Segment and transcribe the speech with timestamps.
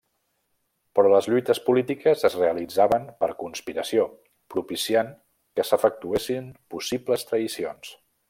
[0.99, 4.07] Però les lluites polítiques es realitzaven per conspiració,
[4.55, 5.13] propiciant
[5.59, 7.95] que s'efectuessin possibles traïcions.